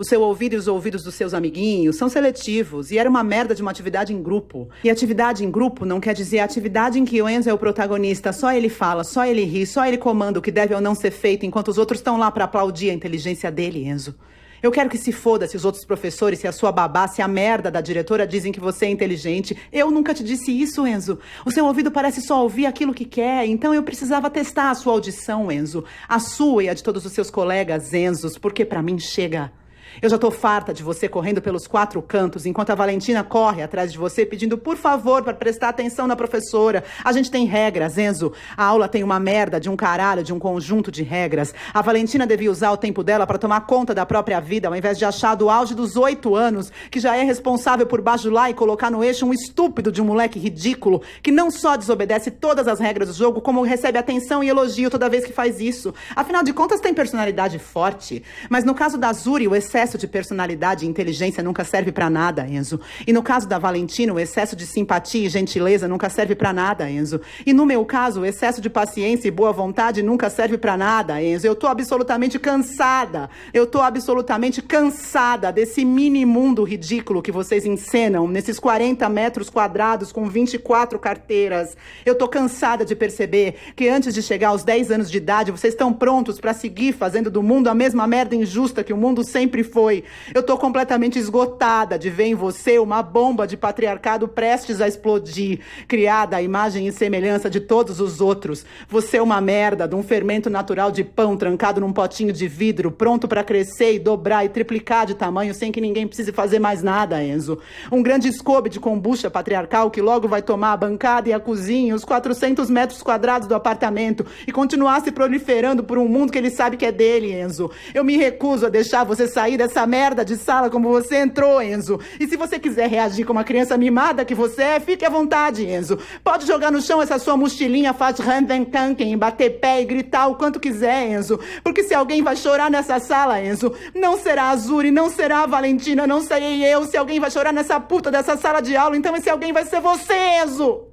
O 0.00 0.04
seu 0.04 0.22
ouvido 0.22 0.54
e 0.54 0.56
os 0.56 0.66
ouvidos 0.66 1.02
dos 1.02 1.14
seus 1.14 1.34
amiguinhos 1.34 1.96
são 1.96 2.08
seletivos 2.08 2.90
e 2.90 2.96
era 2.96 3.10
uma 3.10 3.22
merda 3.22 3.54
de 3.54 3.60
uma 3.60 3.70
atividade 3.70 4.14
em 4.14 4.22
grupo. 4.22 4.66
E 4.82 4.88
atividade 4.88 5.44
em 5.44 5.50
grupo 5.50 5.84
não 5.84 6.00
quer 6.00 6.14
dizer 6.14 6.38
atividade 6.38 6.98
em 6.98 7.04
que 7.04 7.20
o 7.20 7.28
Enzo 7.28 7.50
é 7.50 7.52
o 7.52 7.58
protagonista, 7.58 8.32
só 8.32 8.50
ele 8.50 8.70
fala, 8.70 9.04
só 9.04 9.26
ele 9.26 9.44
ri, 9.44 9.66
só 9.66 9.84
ele 9.84 9.98
comanda 9.98 10.38
o 10.38 10.42
que 10.42 10.50
deve 10.50 10.74
ou 10.74 10.80
não 10.80 10.94
ser 10.94 11.10
feito, 11.10 11.44
enquanto 11.44 11.68
os 11.68 11.76
outros 11.76 11.98
estão 11.98 12.16
lá 12.16 12.30
para 12.30 12.44
aplaudir 12.44 12.88
a 12.88 12.94
inteligência 12.94 13.50
dele, 13.50 13.86
Enzo. 13.86 14.14
Eu 14.62 14.70
quero 14.70 14.88
que 14.88 14.96
se 14.96 15.12
foda 15.12 15.46
se 15.46 15.54
os 15.54 15.66
outros 15.66 15.84
professores, 15.84 16.38
se 16.38 16.48
a 16.48 16.52
sua 16.52 16.72
babá, 16.72 17.06
se 17.06 17.20
a 17.20 17.28
merda 17.28 17.70
da 17.70 17.82
diretora 17.82 18.26
dizem 18.26 18.52
que 18.52 18.60
você 18.60 18.86
é 18.86 18.90
inteligente. 18.90 19.54
Eu 19.70 19.90
nunca 19.90 20.14
te 20.14 20.24
disse 20.24 20.50
isso, 20.50 20.86
Enzo. 20.86 21.18
O 21.44 21.50
seu 21.50 21.66
ouvido 21.66 21.90
parece 21.90 22.22
só 22.22 22.42
ouvir 22.42 22.64
aquilo 22.64 22.94
que 22.94 23.04
quer, 23.04 23.44
então 23.44 23.74
eu 23.74 23.82
precisava 23.82 24.30
testar 24.30 24.70
a 24.70 24.74
sua 24.74 24.94
audição, 24.94 25.52
Enzo. 25.52 25.84
A 26.08 26.18
sua 26.18 26.64
e 26.64 26.68
a 26.70 26.74
de 26.74 26.82
todos 26.82 27.04
os 27.04 27.12
seus 27.12 27.30
colegas, 27.30 27.92
Enzos, 27.92 28.38
porque 28.38 28.64
para 28.64 28.82
mim 28.82 28.98
chega. 28.98 29.59
Eu 30.00 30.08
já 30.08 30.16
tô 30.16 30.30
farta 30.30 30.72
de 30.72 30.82
você 30.82 31.08
correndo 31.08 31.42
pelos 31.42 31.66
quatro 31.66 32.00
cantos 32.00 32.46
enquanto 32.46 32.70
a 32.70 32.74
Valentina 32.74 33.22
corre 33.22 33.62
atrás 33.62 33.92
de 33.92 33.98
você 33.98 34.24
pedindo 34.24 34.56
por 34.56 34.76
favor 34.76 35.22
para 35.22 35.34
prestar 35.34 35.68
atenção 35.68 36.06
na 36.06 36.16
professora. 36.16 36.84
A 37.04 37.12
gente 37.12 37.30
tem 37.30 37.44
regras, 37.44 37.98
Enzo. 37.98 38.32
A 38.56 38.64
aula 38.64 38.88
tem 38.88 39.02
uma 39.02 39.20
merda 39.20 39.60
de 39.60 39.68
um 39.68 39.76
caralho, 39.76 40.22
de 40.22 40.32
um 40.32 40.38
conjunto 40.38 40.90
de 40.90 41.02
regras. 41.02 41.54
A 41.74 41.82
Valentina 41.82 42.26
devia 42.26 42.50
usar 42.50 42.70
o 42.70 42.76
tempo 42.76 43.02
dela 43.02 43.26
para 43.26 43.38
tomar 43.38 43.60
conta 43.62 43.94
da 43.94 44.06
própria 44.06 44.40
vida, 44.40 44.68
ao 44.68 44.76
invés 44.76 44.96
de 44.96 45.04
achar 45.04 45.34
do 45.34 45.50
auge 45.50 45.74
dos 45.74 45.96
oito 45.96 46.34
anos 46.34 46.72
que 46.90 47.00
já 47.00 47.16
é 47.16 47.22
responsável 47.22 47.86
por 47.86 48.00
bajular 48.00 48.50
e 48.50 48.54
colocar 48.54 48.90
no 48.90 49.04
eixo 49.04 49.26
um 49.26 49.32
estúpido 49.32 49.92
de 49.92 50.00
um 50.00 50.06
moleque 50.06 50.38
ridículo 50.38 51.02
que 51.22 51.30
não 51.30 51.50
só 51.50 51.76
desobedece 51.76 52.30
todas 52.30 52.66
as 52.66 52.80
regras 52.80 53.08
do 53.08 53.14
jogo, 53.14 53.40
como 53.40 53.62
recebe 53.62 53.98
atenção 53.98 54.42
e 54.42 54.48
elogio 54.48 54.88
toda 54.88 55.08
vez 55.08 55.24
que 55.24 55.32
faz 55.32 55.60
isso. 55.60 55.92
Afinal 56.16 56.42
de 56.42 56.52
contas, 56.52 56.80
tem 56.80 56.94
personalidade 56.94 57.58
forte. 57.58 58.22
Mas 58.48 58.64
no 58.64 58.74
caso 58.74 58.96
da 58.96 59.12
Zuri, 59.12 59.46
o 59.46 59.54
excesso 59.54 59.79
excesso 59.80 59.96
de 59.96 60.06
personalidade 60.06 60.84
e 60.84 60.88
inteligência 60.88 61.42
nunca 61.42 61.64
serve 61.64 61.90
para 61.90 62.10
nada, 62.10 62.46
Enzo. 62.46 62.78
E 63.06 63.14
no 63.14 63.22
caso 63.22 63.48
da 63.48 63.58
Valentina, 63.58 64.12
o 64.12 64.20
excesso 64.20 64.54
de 64.54 64.66
simpatia 64.66 65.26
e 65.26 65.30
gentileza 65.30 65.88
nunca 65.88 66.10
serve 66.10 66.34
para 66.34 66.52
nada, 66.52 66.90
Enzo. 66.90 67.18
E 67.46 67.54
no 67.54 67.64
meu 67.64 67.82
caso, 67.86 68.20
o 68.20 68.26
excesso 68.26 68.60
de 68.60 68.68
paciência 68.68 69.26
e 69.26 69.30
boa 69.30 69.52
vontade 69.52 70.02
nunca 70.02 70.28
serve 70.28 70.58
para 70.58 70.76
nada, 70.76 71.22
Enzo. 71.22 71.46
Eu 71.46 71.54
tô 71.54 71.66
absolutamente 71.66 72.38
cansada. 72.38 73.30
Eu 73.54 73.66
tô 73.66 73.80
absolutamente 73.80 74.60
cansada 74.60 75.50
desse 75.50 75.82
mini 75.82 76.26
mundo 76.26 76.62
ridículo 76.62 77.22
que 77.22 77.32
vocês 77.32 77.64
encenam 77.64 78.28
nesses 78.28 78.60
40 78.60 79.08
metros 79.08 79.48
quadrados 79.48 80.12
com 80.12 80.28
24 80.28 80.98
carteiras. 80.98 81.74
Eu 82.04 82.14
tô 82.14 82.28
cansada 82.28 82.84
de 82.84 82.94
perceber 82.94 83.54
que 83.74 83.88
antes 83.88 84.12
de 84.12 84.22
chegar 84.22 84.48
aos 84.48 84.62
10 84.62 84.90
anos 84.90 85.10
de 85.10 85.16
idade, 85.16 85.50
vocês 85.50 85.72
estão 85.72 85.90
prontos 85.90 86.38
para 86.38 86.52
seguir 86.52 86.92
fazendo 86.92 87.30
do 87.30 87.42
mundo 87.42 87.68
a 87.68 87.74
mesma 87.74 88.06
merda 88.06 88.36
injusta 88.36 88.84
que 88.84 88.92
o 88.92 88.96
mundo 88.96 89.24
sempre 89.24 89.69
foi. 89.72 90.04
Eu 90.34 90.42
tô 90.42 90.56
completamente 90.56 91.18
esgotada 91.18 91.98
de 91.98 92.10
ver 92.10 92.24
em 92.24 92.34
você 92.34 92.78
uma 92.78 93.02
bomba 93.02 93.46
de 93.46 93.56
patriarcado 93.56 94.28
prestes 94.28 94.80
a 94.80 94.88
explodir, 94.88 95.60
criada 95.86 96.36
à 96.36 96.42
imagem 96.42 96.86
e 96.86 96.92
semelhança 96.92 97.48
de 97.48 97.60
todos 97.60 98.00
os 98.00 98.20
outros. 98.20 98.64
Você 98.88 99.16
é 99.16 99.22
uma 99.22 99.40
merda 99.40 99.86
de 99.86 99.94
um 99.94 100.02
fermento 100.02 100.50
natural 100.50 100.90
de 100.90 101.04
pão 101.04 101.36
trancado 101.36 101.80
num 101.80 101.92
potinho 101.92 102.32
de 102.32 102.46
vidro, 102.48 102.90
pronto 102.90 103.28
para 103.28 103.44
crescer 103.44 103.94
e 103.94 103.98
dobrar 103.98 104.44
e 104.44 104.48
triplicar 104.48 105.06
de 105.06 105.14
tamanho 105.14 105.54
sem 105.54 105.72
que 105.72 105.80
ninguém 105.80 106.06
precise 106.06 106.32
fazer 106.32 106.58
mais 106.58 106.82
nada, 106.82 107.22
Enzo. 107.22 107.58
Um 107.90 108.02
grande 108.02 108.28
escobe 108.28 108.68
de 108.68 108.80
kombucha 108.80 109.30
patriarcal 109.30 109.90
que 109.90 110.00
logo 110.00 110.28
vai 110.28 110.42
tomar 110.42 110.72
a 110.72 110.76
bancada 110.76 111.28
e 111.28 111.32
a 111.32 111.40
cozinha, 111.40 111.94
os 111.94 112.04
400 112.04 112.68
metros 112.68 113.02
quadrados 113.02 113.46
do 113.46 113.54
apartamento 113.54 114.26
e 114.46 114.52
continuar 114.52 115.00
se 115.02 115.12
proliferando 115.12 115.84
por 115.84 115.98
um 115.98 116.08
mundo 116.08 116.32
que 116.32 116.38
ele 116.38 116.50
sabe 116.50 116.76
que 116.76 116.86
é 116.86 116.92
dele, 116.92 117.32
Enzo. 117.32 117.70
Eu 117.94 118.04
me 118.04 118.16
recuso 118.16 118.66
a 118.66 118.68
deixar 118.68 119.04
você 119.04 119.28
sair 119.28 119.56
dessa 119.60 119.86
merda 119.86 120.24
de 120.24 120.36
sala 120.36 120.70
como 120.70 120.88
você 120.88 121.16
entrou, 121.16 121.62
Enzo. 121.62 122.00
E 122.18 122.26
se 122.26 122.34
você 122.34 122.58
quiser 122.58 122.88
reagir 122.88 123.26
como 123.26 123.38
uma 123.38 123.44
criança 123.44 123.76
mimada 123.76 124.24
que 124.24 124.34
você 124.34 124.62
é, 124.62 124.80
fique 124.80 125.04
à 125.04 125.10
vontade, 125.10 125.66
Enzo. 125.66 125.98
Pode 126.24 126.46
jogar 126.46 126.72
no 126.72 126.80
chão 126.80 127.02
essa 127.02 127.18
sua 127.18 127.36
mochilinha, 127.36 127.92
faz 127.92 128.18
randenkanken, 128.18 129.18
bater 129.18 129.60
pé 129.60 129.82
e 129.82 129.84
gritar 129.84 130.28
o 130.28 130.36
quanto 130.36 130.58
quiser, 130.58 131.10
Enzo. 131.10 131.38
Porque 131.62 131.82
se 131.82 131.92
alguém 131.92 132.22
vai 132.22 132.36
chorar 132.36 132.70
nessa 132.70 132.98
sala, 132.98 133.42
Enzo, 133.42 133.74
não 133.94 134.16
será 134.16 134.48
a 134.48 134.56
Zuri, 134.56 134.90
não 134.90 135.10
será 135.10 135.42
a 135.42 135.46
Valentina, 135.46 136.06
não 136.06 136.22
serei 136.22 136.64
eu. 136.64 136.86
Se 136.86 136.96
alguém 136.96 137.20
vai 137.20 137.30
chorar 137.30 137.52
nessa 137.52 137.78
puta 137.78 138.10
dessa 138.10 138.38
sala 138.38 138.62
de 138.62 138.74
aula, 138.74 138.96
então 138.96 139.14
esse 139.14 139.28
alguém 139.28 139.52
vai 139.52 139.66
ser 139.66 139.80
você, 139.80 140.42
Enzo. 140.42 140.89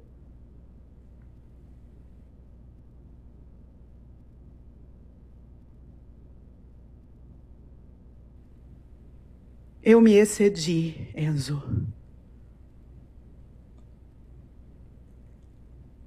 Eu 9.90 10.02
me 10.02 10.12
excedi, 10.12 11.08
Enzo. 11.16 11.62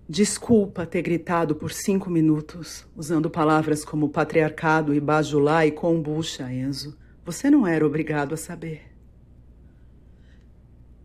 Desculpa 0.07 0.85
ter 0.85 1.01
gritado 1.01 1.55
por 1.55 1.71
cinco 1.71 2.07
minutos, 2.07 2.85
usando 2.95 3.27
palavras 3.27 3.83
como 3.83 4.07
patriarcado 4.07 4.93
e 4.93 4.99
bajulá 4.99 5.65
e 5.65 5.71
kombucha, 5.71 6.43
Enzo. 6.53 6.95
Você 7.25 7.49
não 7.49 7.65
era 7.65 7.83
obrigado 7.83 8.35
a 8.35 8.37
saber. 8.37 8.83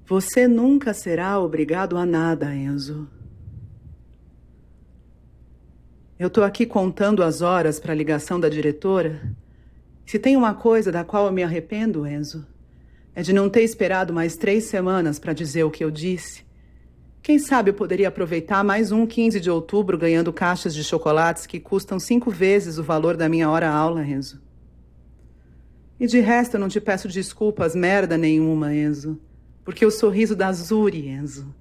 Você 0.05 0.47
nunca 0.47 0.93
será 0.93 1.41
obrigado 1.41 1.97
a 1.97 2.05
nada, 2.05 2.55
Enzo. 2.55 3.09
Eu 6.19 6.29
tô 6.29 6.43
aqui 6.43 6.67
contando 6.67 7.23
as 7.23 7.41
horas 7.41 7.81
para 7.81 7.93
a 7.93 7.97
ligação 7.97 8.39
da 8.39 8.51
diretora. 8.51 9.35
Se 10.05 10.19
tem 10.19 10.37
uma 10.37 10.53
coisa 10.53 10.93
da 10.93 11.03
qual 11.05 11.25
eu 11.25 11.33
me 11.33 11.43
arrependo, 11.43 12.07
Enzo, 12.07 12.47
é 13.17 13.23
de 13.23 13.33
não 13.33 13.49
ter 13.49 13.63
esperado 13.63 14.13
mais 14.13 14.37
três 14.37 14.65
semanas 14.65 15.19
para 15.19 15.33
dizer 15.33 15.65
o 15.65 15.71
que 15.71 15.83
eu 15.83 15.91
disse. 15.91 16.45
Quem 17.23 17.39
sabe 17.39 17.71
eu 17.71 17.75
poderia 17.75 18.09
aproveitar 18.09 18.63
mais 18.63 18.93
um 18.93 19.07
15 19.07 19.41
de 19.41 19.51
outubro 19.51 19.97
ganhando 19.97 20.31
caixas 20.35 20.75
de 20.75 20.85
chocolates 20.85 21.47
que 21.47 21.59
custam 21.59 21.99
cinco 21.99 22.31
vezes 22.31 22.77
o 22.77 22.85
valor 22.85 23.17
da 23.17 23.27
minha 23.27 23.49
hora-aula, 23.49 24.07
Enzo. 24.07 24.39
E 25.99 26.07
de 26.07 26.21
resto 26.21 26.55
eu 26.55 26.61
não 26.61 26.69
te 26.69 26.79
peço 26.79 27.09
desculpas 27.09 27.75
merda 27.75 28.19
nenhuma, 28.19 28.75
Enzo. 28.75 29.19
Porque 29.65 29.87
o 29.87 29.91
sorriso 29.91 30.37
da 30.37 30.53
Zuri, 30.53 31.09
Enzo. 31.09 31.55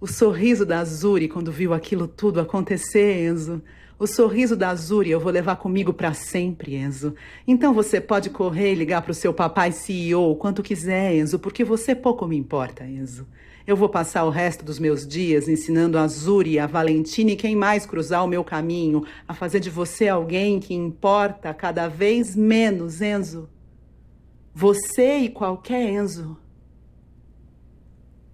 O 0.00 0.06
sorriso 0.06 0.64
da 0.64 0.84
Zuri 0.84 1.28
quando 1.28 1.50
viu 1.50 1.74
aquilo 1.74 2.06
tudo 2.06 2.40
acontecer, 2.40 3.26
Enzo. 3.26 3.60
O 4.00 4.06
sorriso 4.06 4.56
da 4.56 4.70
Azuri 4.70 5.10
eu 5.10 5.20
vou 5.20 5.30
levar 5.30 5.56
comigo 5.56 5.92
para 5.92 6.14
sempre, 6.14 6.74
Enzo. 6.74 7.14
Então 7.46 7.74
você 7.74 8.00
pode 8.00 8.30
correr 8.30 8.72
e 8.72 8.74
ligar 8.74 9.02
para 9.02 9.10
o 9.10 9.14
seu 9.14 9.34
papai 9.34 9.72
CEO 9.72 10.34
quanto 10.36 10.62
quiser, 10.62 11.14
Enzo, 11.14 11.38
porque 11.38 11.62
você 11.62 11.94
pouco 11.94 12.26
me 12.26 12.34
importa, 12.34 12.82
Enzo. 12.82 13.28
Eu 13.66 13.76
vou 13.76 13.90
passar 13.90 14.24
o 14.24 14.30
resto 14.30 14.64
dos 14.64 14.78
meus 14.78 15.06
dias 15.06 15.48
ensinando 15.48 15.98
a 15.98 16.04
Azuri, 16.04 16.58
a 16.58 16.66
Valentina 16.66 17.32
e 17.32 17.36
quem 17.36 17.54
mais 17.54 17.84
cruzar 17.84 18.24
o 18.24 18.26
meu 18.26 18.42
caminho 18.42 19.04
a 19.28 19.34
fazer 19.34 19.60
de 19.60 19.68
você 19.68 20.08
alguém 20.08 20.58
que 20.58 20.72
importa 20.72 21.52
cada 21.52 21.86
vez 21.86 22.34
menos, 22.34 23.02
Enzo. 23.02 23.50
Você 24.54 25.18
e 25.18 25.28
qualquer 25.28 25.90
Enzo. 25.90 26.38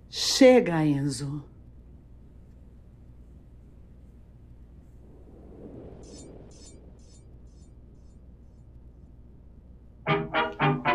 Chega, 0.09 0.87
Enzo. 0.87 1.43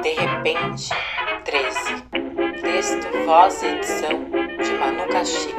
De 0.01 0.13
repente, 0.13 0.89
13. 1.44 2.62
Texto, 2.62 3.25
voz 3.25 3.62
e 3.62 3.68
edição 3.68 4.24
de 4.58 4.74
Manu 4.80 5.08
Castilho. 5.12 5.56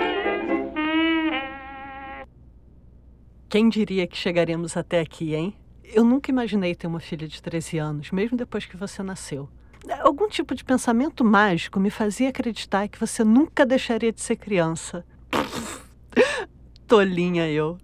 Quem 3.48 3.68
diria 3.68 4.06
que 4.06 4.16
chegaremos 4.16 4.76
até 4.76 5.00
aqui, 5.00 5.34
hein? 5.34 5.54
Eu 5.84 6.04
nunca 6.04 6.30
imaginei 6.30 6.74
ter 6.74 6.86
uma 6.86 7.00
filha 7.00 7.28
de 7.28 7.42
13 7.42 7.78
anos, 7.78 8.10
mesmo 8.10 8.36
depois 8.36 8.64
que 8.64 8.76
você 8.76 9.02
nasceu. 9.02 9.48
Algum 10.00 10.28
tipo 10.28 10.54
de 10.54 10.64
pensamento 10.64 11.22
mágico 11.22 11.78
me 11.78 11.90
fazia 11.90 12.30
acreditar 12.30 12.88
que 12.88 12.98
você 12.98 13.22
nunca 13.22 13.66
deixaria 13.66 14.12
de 14.12 14.22
ser 14.22 14.36
criança. 14.36 15.04
tolinha 16.88 17.48
eu. 17.50 17.78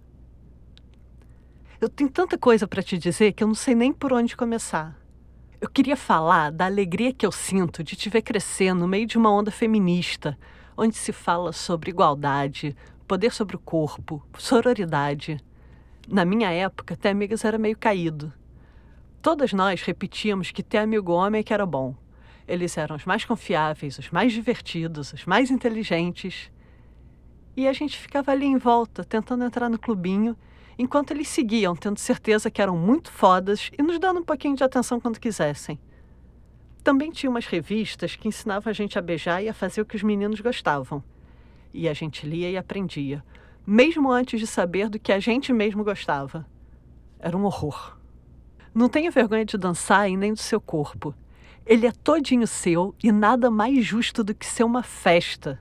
Eu 1.79 1.87
tenho 1.87 2.09
tanta 2.09 2.37
coisa 2.37 2.67
para 2.67 2.83
te 2.83 2.97
dizer 2.97 3.31
que 3.33 3.43
eu 3.43 3.47
não 3.47 3.55
sei 3.55 3.75
nem 3.75 3.93
por 3.93 4.11
onde 4.11 4.35
começar. 4.35 4.98
Eu 5.61 5.69
queria 5.69 5.97
falar 5.97 6.53
da 6.53 6.65
alegria 6.65 7.11
que 7.11 7.25
eu 7.25 7.33
sinto 7.33 7.83
de 7.83 7.93
te 7.93 8.09
ver 8.09 8.21
crescer 8.21 8.73
no 8.73 8.87
meio 8.87 9.05
de 9.05 9.17
uma 9.17 9.29
onda 9.29 9.51
feminista, 9.51 10.37
onde 10.77 10.95
se 10.95 11.11
fala 11.11 11.51
sobre 11.51 11.89
igualdade, 11.89 12.73
poder 13.05 13.33
sobre 13.33 13.57
o 13.57 13.59
corpo, 13.59 14.25
sororidade. 14.37 15.37
Na 16.07 16.23
minha 16.23 16.49
época, 16.49 16.95
ter 16.95 17.09
amigas 17.09 17.43
era 17.43 17.57
meio 17.57 17.75
caído. 17.75 18.31
Todas 19.21 19.51
nós 19.51 19.81
repetíamos 19.81 20.49
que 20.49 20.63
ter 20.63 20.77
amigo 20.77 21.11
homem 21.11 21.41
é 21.41 21.43
que 21.43 21.53
era 21.53 21.65
bom. 21.65 21.93
Eles 22.47 22.77
eram 22.77 22.95
os 22.95 23.03
mais 23.03 23.25
confiáveis, 23.25 23.99
os 23.99 24.09
mais 24.11 24.31
divertidos, 24.31 25.11
os 25.11 25.25
mais 25.25 25.51
inteligentes. 25.51 26.49
E 27.57 27.67
a 27.67 27.73
gente 27.73 27.97
ficava 27.97 28.31
ali 28.31 28.45
em 28.45 28.57
volta, 28.57 29.03
tentando 29.03 29.43
entrar 29.43 29.67
no 29.67 29.77
clubinho, 29.77 30.37
enquanto 30.79 31.11
eles 31.11 31.27
seguiam, 31.27 31.75
tendo 31.75 31.99
certeza 31.99 32.49
que 32.49 32.61
eram 32.61 32.77
muito 32.77 33.11
fodas 33.11 33.69
e 33.77 33.83
nos 33.83 33.99
dando 33.99 34.21
um 34.21 34.23
pouquinho 34.23 34.55
de 34.55 34.63
atenção 34.63 34.97
quando 34.97 35.19
quisessem. 35.19 35.77
Também 36.81 37.11
tinha 37.11 37.29
umas 37.29 37.45
revistas 37.45 38.15
que 38.15 38.29
ensinavam 38.29 38.71
a 38.71 38.73
gente 38.73 38.97
a 38.97 39.01
beijar 39.01 39.43
e 39.43 39.49
a 39.49 39.53
fazer 39.53 39.81
o 39.81 39.85
que 39.85 39.97
os 39.97 40.03
meninos 40.03 40.39
gostavam. 40.39 41.03
E 41.73 41.89
a 41.89 41.93
gente 41.93 42.25
lia 42.25 42.49
e 42.49 42.55
aprendia, 42.55 43.21
mesmo 43.67 44.09
antes 44.09 44.39
de 44.39 44.47
saber 44.47 44.87
do 44.87 44.97
que 44.97 45.11
a 45.11 45.19
gente 45.19 45.51
mesmo 45.51 45.83
gostava. 45.83 46.47
Era 47.19 47.35
um 47.35 47.43
horror. 47.43 47.97
Não 48.73 48.87
tenha 48.87 49.11
vergonha 49.11 49.43
de 49.43 49.57
dançar 49.57 50.09
e 50.09 50.15
nem 50.15 50.31
do 50.31 50.39
seu 50.39 50.61
corpo. 50.61 51.13
Ele 51.65 51.87
é 51.87 51.91
todinho 51.91 52.47
seu 52.47 52.95
e 53.03 53.11
nada 53.11 53.51
mais 53.51 53.85
justo 53.85 54.23
do 54.23 54.33
que 54.33 54.45
ser 54.45 54.63
uma 54.63 54.81
festa. 54.81 55.59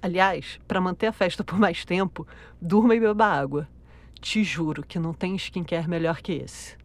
Aliás, 0.00 0.60
para 0.68 0.80
manter 0.80 1.08
a 1.08 1.12
festa 1.12 1.42
por 1.42 1.58
mais 1.58 1.84
tempo, 1.84 2.24
durma 2.60 2.94
e 2.94 3.00
beba 3.00 3.26
água. 3.26 3.68
Te 4.22 4.44
juro 4.44 4.84
que 4.86 5.00
não 5.00 5.12
tem 5.12 5.34
skincare 5.34 5.88
melhor 5.88 6.22
que 6.22 6.32
esse. 6.32 6.76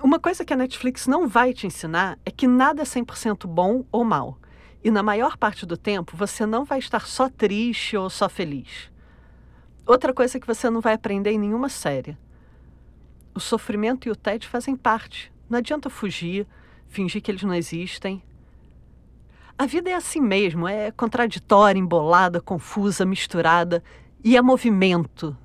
Uma 0.00 0.20
coisa 0.20 0.44
que 0.44 0.52
a 0.52 0.56
Netflix 0.56 1.08
não 1.08 1.26
vai 1.26 1.52
te 1.52 1.66
ensinar 1.66 2.16
é 2.24 2.30
que 2.30 2.46
nada 2.46 2.82
é 2.82 2.84
100% 2.84 3.48
bom 3.48 3.84
ou 3.90 4.04
mal. 4.04 4.38
E 4.84 4.90
na 4.90 5.02
maior 5.02 5.36
parte 5.36 5.66
do 5.66 5.76
tempo 5.76 6.16
você 6.16 6.46
não 6.46 6.64
vai 6.64 6.78
estar 6.78 7.08
só 7.08 7.28
triste 7.28 7.96
ou 7.96 8.08
só 8.08 8.28
feliz. 8.28 8.88
Outra 9.84 10.14
coisa 10.14 10.38
que 10.38 10.46
você 10.46 10.70
não 10.70 10.80
vai 10.80 10.94
aprender 10.94 11.32
em 11.32 11.40
nenhuma 11.40 11.68
série. 11.68 12.16
O 13.34 13.40
sofrimento 13.40 14.06
e 14.06 14.12
o 14.12 14.16
tédio 14.16 14.48
fazem 14.48 14.76
parte. 14.76 15.32
Não 15.50 15.58
adianta 15.58 15.90
fugir, 15.90 16.46
fingir 16.86 17.20
que 17.20 17.32
eles 17.32 17.42
não 17.42 17.52
existem. 17.52 18.22
A 19.58 19.66
vida 19.66 19.90
é 19.90 19.94
assim 19.94 20.20
mesmo, 20.20 20.68
é 20.68 20.92
contraditória, 20.92 21.80
embolada, 21.80 22.40
confusa, 22.40 23.04
misturada 23.04 23.82
e 24.24 24.36
é 24.36 24.42
movimento 24.42 25.36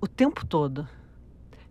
o 0.00 0.06
tempo 0.06 0.44
todo. 0.44 0.86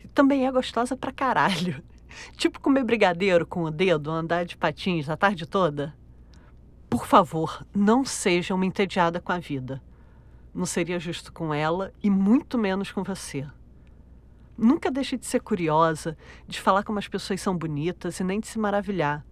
E 0.03 0.07
também 0.07 0.47
é 0.47 0.51
gostosa 0.51 0.97
pra 0.97 1.11
caralho. 1.11 1.83
Tipo 2.37 2.59
comer 2.59 2.83
brigadeiro 2.83 3.45
com 3.45 3.63
o 3.63 3.71
dedo, 3.71 4.09
andar 4.09 4.45
de 4.45 4.57
patins 4.57 5.09
a 5.09 5.17
tarde 5.17 5.45
toda. 5.45 5.95
Por 6.89 7.05
favor, 7.05 7.65
não 7.75 8.05
seja 8.05 8.55
uma 8.55 8.65
entediada 8.65 9.19
com 9.19 9.31
a 9.31 9.39
vida. 9.39 9.81
Não 10.53 10.65
seria 10.65 10.99
justo 10.99 11.31
com 11.33 11.53
ela 11.53 11.93
e 12.01 12.09
muito 12.09 12.57
menos 12.57 12.91
com 12.91 13.03
você. 13.03 13.45
Nunca 14.57 14.89
deixe 14.89 15.17
de 15.17 15.25
ser 15.25 15.41
curiosa, 15.41 16.17
de 16.47 16.61
falar 16.61 16.83
como 16.83 16.97
as 16.97 17.07
pessoas 17.07 17.41
são 17.41 17.57
bonitas 17.57 18.19
e 18.19 18.23
nem 18.23 18.39
de 18.39 18.47
se 18.47 18.57
maravilhar. 18.57 19.25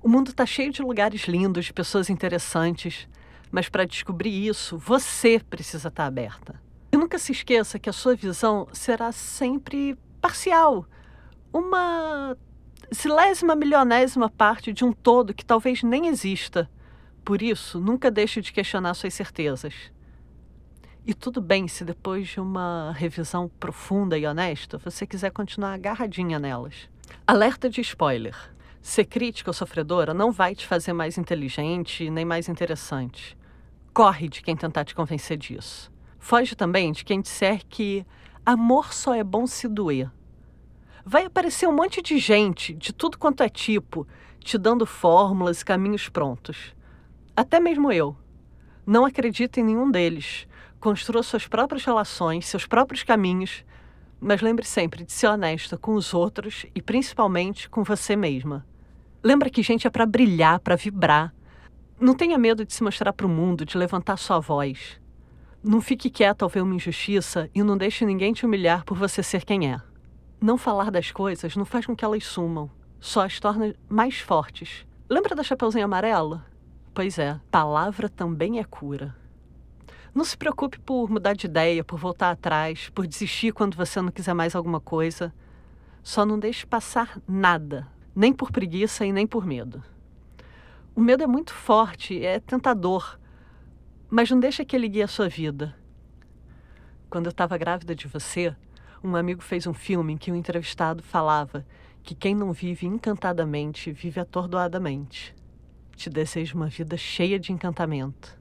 O 0.00 0.08
mundo 0.08 0.30
está 0.30 0.46
cheio 0.46 0.72
de 0.72 0.80
lugares 0.80 1.22
lindos, 1.22 1.66
de 1.66 1.72
pessoas 1.72 2.08
interessantes, 2.08 3.08
mas 3.52 3.68
para 3.68 3.84
descobrir 3.84 4.48
isso, 4.48 4.78
você 4.78 5.38
precisa 5.38 5.88
estar 5.88 6.04
tá 6.04 6.06
aberta. 6.06 6.58
E 6.90 6.96
nunca 6.96 7.18
se 7.18 7.32
esqueça 7.32 7.78
que 7.78 7.90
a 7.90 7.92
sua 7.92 8.16
visão 8.16 8.66
será 8.72 9.12
sempre 9.12 9.96
parcial 10.20 10.86
uma 11.52 12.36
zilésima 12.94 13.54
milionésima 13.54 14.30
parte 14.30 14.72
de 14.72 14.84
um 14.84 14.92
todo 14.92 15.34
que 15.34 15.44
talvez 15.44 15.82
nem 15.82 16.06
exista. 16.06 16.68
Por 17.24 17.42
isso, 17.42 17.78
nunca 17.78 18.10
deixe 18.10 18.40
de 18.40 18.52
questionar 18.52 18.94
suas 18.94 19.14
certezas. 19.14 19.74
E 21.06 21.12
tudo 21.12 21.40
bem 21.40 21.68
se 21.68 21.84
depois 21.84 22.28
de 22.28 22.40
uma 22.40 22.92
revisão 22.92 23.50
profunda 23.60 24.16
e 24.16 24.26
honesta 24.26 24.78
você 24.78 25.06
quiser 25.06 25.30
continuar 25.30 25.74
agarradinha 25.74 26.38
nelas. 26.38 26.88
Alerta 27.26 27.68
de 27.68 27.80
spoiler. 27.80 28.36
Ser 28.80 29.04
crítica 29.04 29.50
ou 29.50 29.54
sofredora 29.54 30.14
não 30.14 30.32
vai 30.32 30.54
te 30.54 30.66
fazer 30.66 30.92
mais 30.92 31.18
inteligente 31.18 32.08
nem 32.08 32.24
mais 32.24 32.48
interessante. 32.48 33.36
Corre 33.92 34.28
de 34.28 34.42
quem 34.42 34.56
tentar 34.56 34.84
te 34.84 34.94
convencer 34.94 35.36
disso. 35.36 35.90
Foge 36.18 36.54
também 36.54 36.92
de 36.92 37.04
quem 37.04 37.20
disser 37.20 37.62
que 37.68 38.06
amor 38.44 38.92
só 38.92 39.14
é 39.14 39.24
bom 39.24 39.46
se 39.46 39.68
doer 39.68 40.10
vai 41.04 41.24
aparecer 41.24 41.68
um 41.68 41.72
monte 41.72 42.00
de 42.00 42.18
gente, 42.18 42.72
de 42.74 42.92
tudo 42.92 43.18
quanto 43.18 43.42
é 43.42 43.48
tipo, 43.48 44.06
te 44.40 44.56
dando 44.56 44.86
fórmulas 44.86 45.62
caminhos 45.62 46.08
prontos. 46.08 46.74
Até 47.36 47.58
mesmo 47.58 47.90
eu. 47.92 48.16
Não 48.86 49.04
acredito 49.04 49.58
em 49.58 49.64
nenhum 49.64 49.90
deles. 49.90 50.46
Construa 50.80 51.22
suas 51.22 51.46
próprias 51.46 51.84
relações, 51.84 52.46
seus 52.46 52.66
próprios 52.66 53.02
caminhos, 53.02 53.64
mas 54.20 54.40
lembre 54.40 54.64
sempre 54.64 55.04
de 55.04 55.12
ser 55.12 55.28
honesta 55.28 55.76
com 55.76 55.94
os 55.94 56.12
outros 56.12 56.66
e 56.74 56.82
principalmente 56.82 57.68
com 57.68 57.84
você 57.84 58.16
mesma. 58.16 58.66
Lembra 59.22 59.50
que 59.50 59.62
gente 59.62 59.86
é 59.86 59.90
para 59.90 60.06
brilhar, 60.06 60.58
para 60.58 60.76
vibrar. 60.76 61.32
Não 62.02 62.16
tenha 62.16 62.36
medo 62.36 62.64
de 62.64 62.74
se 62.74 62.82
mostrar 62.82 63.12
para 63.12 63.28
o 63.28 63.30
mundo, 63.30 63.64
de 63.64 63.78
levantar 63.78 64.16
sua 64.16 64.40
voz. 64.40 65.00
Não 65.62 65.80
fique 65.80 66.10
quieta 66.10 66.44
ao 66.44 66.48
ver 66.48 66.60
uma 66.60 66.74
injustiça 66.74 67.48
e 67.54 67.62
não 67.62 67.78
deixe 67.78 68.04
ninguém 68.04 68.32
te 68.32 68.44
humilhar 68.44 68.84
por 68.84 68.98
você 68.98 69.22
ser 69.22 69.44
quem 69.44 69.72
é. 69.72 69.80
Não 70.40 70.58
falar 70.58 70.90
das 70.90 71.12
coisas 71.12 71.54
não 71.54 71.64
faz 71.64 71.86
com 71.86 71.94
que 71.94 72.04
elas 72.04 72.24
sumam, 72.24 72.68
só 72.98 73.24
as 73.24 73.38
torna 73.38 73.72
mais 73.88 74.18
fortes. 74.18 74.84
Lembra 75.08 75.36
da 75.36 75.44
Chapeuzinho 75.44 75.84
Amarela? 75.84 76.44
Pois 76.92 77.20
é, 77.20 77.40
palavra 77.52 78.08
também 78.08 78.58
é 78.58 78.64
cura. 78.64 79.14
Não 80.12 80.24
se 80.24 80.36
preocupe 80.36 80.80
por 80.80 81.08
mudar 81.08 81.34
de 81.34 81.46
ideia, 81.46 81.84
por 81.84 82.00
voltar 82.00 82.32
atrás, 82.32 82.90
por 82.92 83.06
desistir 83.06 83.52
quando 83.52 83.76
você 83.76 84.02
não 84.02 84.10
quiser 84.10 84.34
mais 84.34 84.56
alguma 84.56 84.80
coisa. 84.80 85.32
Só 86.02 86.26
não 86.26 86.36
deixe 86.36 86.66
passar 86.66 87.22
nada, 87.28 87.86
nem 88.12 88.32
por 88.32 88.50
preguiça 88.50 89.06
e 89.06 89.12
nem 89.12 89.24
por 89.24 89.46
medo. 89.46 89.84
O 90.94 91.00
medo 91.00 91.22
é 91.22 91.26
muito 91.26 91.54
forte, 91.54 92.22
é 92.22 92.38
tentador, 92.38 93.18
mas 94.10 94.30
não 94.30 94.38
deixe 94.38 94.62
que 94.62 94.76
ele 94.76 94.88
guie 94.88 95.02
a 95.02 95.08
sua 95.08 95.26
vida. 95.26 95.74
Quando 97.08 97.26
eu 97.26 97.30
estava 97.30 97.56
grávida 97.56 97.94
de 97.94 98.06
você, 98.06 98.54
um 99.02 99.16
amigo 99.16 99.42
fez 99.42 99.66
um 99.66 99.72
filme 99.72 100.12
em 100.12 100.18
que 100.18 100.30
o 100.30 100.36
entrevistado 100.36 101.02
falava 101.02 101.64
que 102.02 102.14
quem 102.14 102.34
não 102.34 102.52
vive 102.52 102.86
encantadamente 102.86 103.90
vive 103.90 104.20
atordoadamente. 104.20 105.34
Te 105.96 106.10
desejo 106.10 106.56
uma 106.56 106.68
vida 106.68 106.94
cheia 106.96 107.38
de 107.38 107.52
encantamento. 107.52 108.38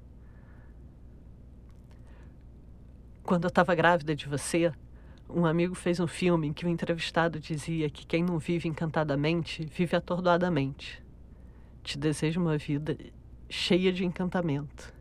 Quando 3.23 3.45
eu 3.45 3.49
estava 3.49 3.73
grávida 3.73 4.13
de 4.13 4.27
você, 4.27 4.73
um 5.29 5.45
amigo 5.45 5.73
fez 5.73 6.01
um 6.01 6.07
filme 6.07 6.47
em 6.47 6.53
que 6.53 6.65
o 6.65 6.69
entrevistado 6.69 7.39
dizia 7.39 7.89
que 7.89 8.05
quem 8.05 8.23
não 8.23 8.37
vive 8.37 8.67
encantadamente 8.67 9.63
vive 9.63 9.95
atordoadamente. 9.95 11.01
Te 11.83 11.97
desejo 11.97 12.39
uma 12.39 12.57
vida 12.57 12.97
cheia 13.49 13.91
de 13.91 14.05
encantamento. 14.05 14.93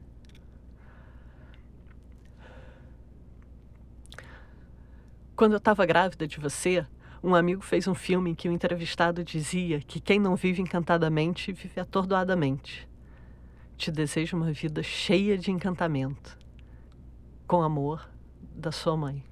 Quando 5.36 5.52
eu 5.52 5.58
estava 5.58 5.86
grávida 5.86 6.26
de 6.26 6.38
você, 6.38 6.86
um 7.22 7.34
amigo 7.34 7.62
fez 7.62 7.86
um 7.86 7.94
filme 7.94 8.30
em 8.30 8.34
que 8.34 8.48
o 8.48 8.52
entrevistado 8.52 9.24
dizia 9.24 9.80
que 9.80 10.00
quem 10.00 10.18
não 10.18 10.36
vive 10.36 10.60
encantadamente 10.60 11.52
vive 11.52 11.80
atordoadamente. 11.80 12.88
Te 13.76 13.90
desejo 13.90 14.36
uma 14.36 14.52
vida 14.52 14.82
cheia 14.82 15.38
de 15.38 15.50
encantamento. 15.50 16.38
Com 17.46 17.62
amor, 17.62 18.10
da 18.54 18.70
sua 18.70 18.96
mãe. 18.96 19.29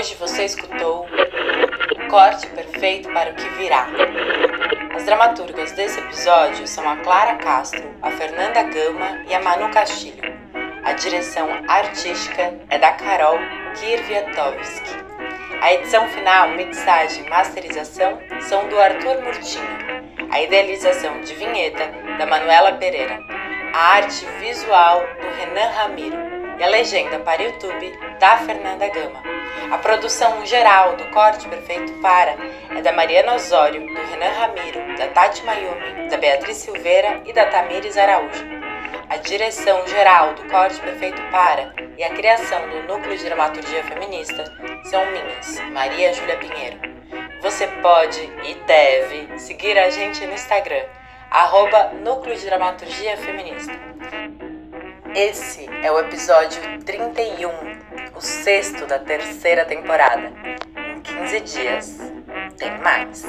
Hoje 0.00 0.14
você 0.14 0.46
escutou 0.46 1.06
corte 2.08 2.46
perfeito 2.46 3.12
para 3.12 3.32
o 3.32 3.34
que 3.34 3.46
virá. 3.58 3.86
As 4.96 5.04
dramaturgas 5.04 5.72
desse 5.72 6.00
episódio 6.00 6.66
são 6.66 6.88
a 6.88 6.96
Clara 6.96 7.34
Castro, 7.34 7.84
a 8.00 8.10
Fernanda 8.10 8.62
Gama 8.62 9.22
e 9.28 9.34
a 9.34 9.42
Manu 9.42 9.70
Castilho. 9.70 10.22
A 10.84 10.94
direção 10.94 11.50
artística 11.68 12.58
é 12.70 12.78
da 12.78 12.92
Carol 12.92 13.38
Kirviatovski. 13.78 14.88
A 15.60 15.74
edição 15.74 16.08
final, 16.08 16.48
mixagem 16.48 17.26
e 17.26 17.28
masterização 17.28 18.18
são 18.40 18.68
do 18.68 18.80
Arthur 18.80 19.20
Murtinho. 19.20 19.76
A 20.30 20.40
idealização 20.40 21.20
de 21.20 21.34
vinheta 21.34 21.92
da 22.16 22.24
Manuela 22.24 22.72
Pereira. 22.72 23.20
A 23.74 23.96
arte 23.96 24.24
visual 24.38 25.02
do 25.20 25.28
Renan 25.38 25.68
Ramiro. 25.72 26.16
E 26.58 26.64
a 26.64 26.68
legenda 26.68 27.18
para 27.18 27.42
YouTube 27.42 27.92
da 28.18 28.38
Fernanda 28.38 28.88
Gama. 28.88 29.29
A 29.68 29.78
produção 29.78 30.44
geral 30.46 30.96
do 30.96 31.04
Corte 31.10 31.48
Perfeito 31.48 31.92
Para 32.00 32.36
é 32.76 32.82
da 32.82 32.92
Mariana 32.92 33.34
Osório, 33.34 33.86
do 33.86 34.10
Renan 34.10 34.32
Ramiro, 34.32 34.96
da 34.96 35.08
Tati 35.08 35.44
Mayumi, 35.44 36.08
da 36.08 36.16
Beatriz 36.16 36.56
Silveira 36.56 37.22
e 37.26 37.32
da 37.32 37.46
Tamires 37.46 37.96
Araújo. 37.96 38.44
A 39.08 39.16
direção 39.16 39.86
geral 39.86 40.34
do 40.34 40.48
Corte 40.48 40.80
Perfeito 40.80 41.20
Para 41.30 41.72
e 41.98 42.02
a 42.02 42.10
criação 42.10 42.68
do 42.68 42.82
Núcleo 42.84 43.16
de 43.16 43.24
Dramaturgia 43.24 43.84
Feminista 43.84 44.44
são 44.84 45.04
minhas, 45.06 45.60
Maria 45.72 46.12
Júlia 46.14 46.38
Pinheiro. 46.38 46.78
Você 47.42 47.66
pode 47.82 48.20
e 48.44 48.54
deve 48.66 49.38
seguir 49.38 49.78
a 49.78 49.90
gente 49.90 50.24
no 50.26 50.34
Instagram, 50.34 50.84
arroba 51.30 51.92
Núcleo 52.02 52.36
de 52.36 52.44
Dramaturgia 52.44 53.16
Feminista. 53.16 53.72
Esse 55.14 55.68
é 55.82 55.90
o 55.90 55.98
episódio 55.98 56.60
31, 56.84 57.50
o 58.14 58.20
sexto 58.20 58.86
da 58.86 58.98
terceira 58.98 59.64
temporada. 59.64 60.32
Em 60.76 61.00
15 61.00 61.40
dias, 61.40 61.98
tem 62.56 62.78
mais. 62.78 63.24